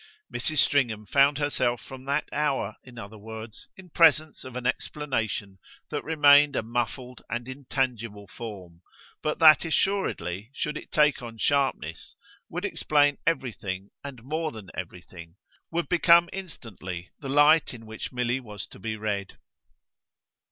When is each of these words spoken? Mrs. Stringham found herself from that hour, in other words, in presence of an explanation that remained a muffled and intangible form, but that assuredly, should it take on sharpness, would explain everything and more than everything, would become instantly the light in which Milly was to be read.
Mrs. 0.33 0.57
Stringham 0.57 1.05
found 1.05 1.37
herself 1.37 1.79
from 1.79 2.05
that 2.05 2.27
hour, 2.31 2.75
in 2.83 2.97
other 2.97 3.19
words, 3.19 3.67
in 3.77 3.91
presence 3.91 4.43
of 4.43 4.55
an 4.55 4.65
explanation 4.65 5.59
that 5.91 6.03
remained 6.03 6.55
a 6.55 6.63
muffled 6.63 7.21
and 7.29 7.47
intangible 7.47 8.25
form, 8.27 8.81
but 9.21 9.37
that 9.37 9.63
assuredly, 9.63 10.49
should 10.55 10.75
it 10.75 10.91
take 10.91 11.21
on 11.21 11.37
sharpness, 11.37 12.15
would 12.49 12.65
explain 12.65 13.19
everything 13.27 13.91
and 14.03 14.23
more 14.23 14.49
than 14.51 14.71
everything, 14.73 15.35
would 15.69 15.87
become 15.87 16.29
instantly 16.33 17.11
the 17.19 17.29
light 17.29 17.71
in 17.71 17.85
which 17.85 18.11
Milly 18.11 18.39
was 18.39 18.65
to 18.69 18.79
be 18.79 18.95
read. 18.97 19.37